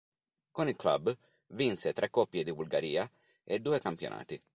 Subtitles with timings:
[0.49, 1.15] Con il club
[1.49, 3.07] vinse tre coppie di Bulgaria
[3.43, 4.41] e due campionati.